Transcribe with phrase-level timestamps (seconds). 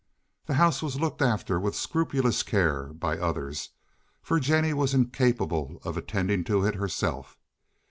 [0.47, 3.69] The house was looked after with scrupulous care by others,
[4.23, 7.37] for Jennie was incapable of attending to it herself.